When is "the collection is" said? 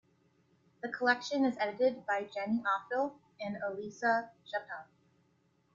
0.81-1.57